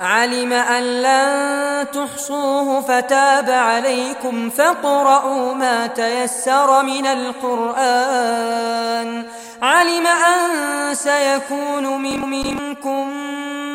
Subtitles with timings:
[0.00, 8.50] علم أن لن تحصوه فتاب عليكم فاقرؤوا ما تيسر من القرآن.
[9.62, 13.10] علم أن سيكون منكم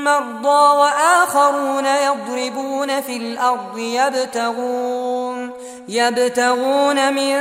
[0.03, 5.24] مرضى وآخرون يضربون في الأرض يبتغون
[5.89, 7.39] يبتغون من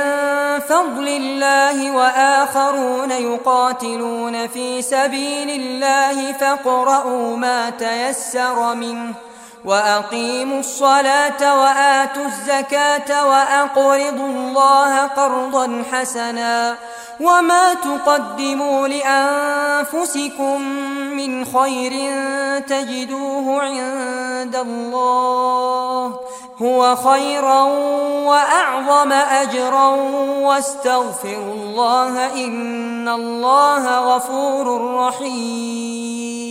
[0.59, 9.13] فضل الله وآخرون يقاتلون في سبيل الله فاقرؤوا ما تيسر منه
[9.65, 16.75] وأقيموا الصلاة وآتوا الزكاة وأقرضوا الله قرضا حسنا
[17.19, 20.61] وما تقدموا لأنفسكم
[21.17, 21.91] من خير
[22.59, 26.19] تجدوه عند الله
[26.61, 27.61] هو خيرا
[28.25, 29.87] وأعظم أجرا
[30.41, 36.44] واستغفروا الله إن الله غفور رحيم.